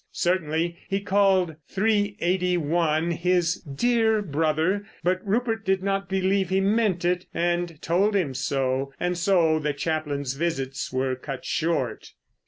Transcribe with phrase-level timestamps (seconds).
[0.13, 6.59] Certainly he called Three eighty one his "dear brother," but Rupert did not believe he
[6.59, 8.91] meant it, and told him so.
[8.99, 12.13] And so the chaplain's visits were cut short.